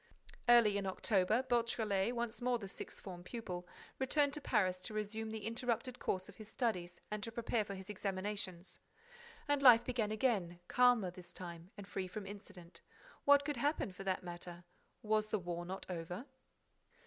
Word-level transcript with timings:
Early 0.49 0.79
in 0.79 0.87
October, 0.87 1.43
Beautrelet, 1.43 2.15
once 2.15 2.41
more 2.41 2.57
the 2.57 2.67
sixth 2.67 2.99
form 3.01 3.23
pupil, 3.23 3.67
returned 3.99 4.33
to 4.33 4.41
Paris 4.41 4.81
to 4.81 4.95
resume 4.95 5.29
the 5.29 5.45
interrupted 5.45 5.99
course 5.99 6.27
of 6.27 6.37
his 6.37 6.49
studies 6.49 6.99
and 7.11 7.21
to 7.21 7.31
prepare 7.31 7.63
for 7.63 7.75
his 7.75 7.87
examinations. 7.87 8.79
And 9.47 9.61
life 9.61 9.85
began 9.85 10.09
again, 10.11 10.59
calmer, 10.67 11.11
this 11.11 11.31
time, 11.31 11.69
and 11.77 11.87
free 11.87 12.07
from 12.07 12.25
incident. 12.25 12.81
What 13.25 13.45
could 13.45 13.57
happen, 13.57 13.91
for 13.93 14.03
that 14.03 14.23
matter. 14.23 14.63
Was 15.03 15.27
the 15.27 15.37
war 15.37 15.67
not 15.67 15.85
over? 15.87 16.25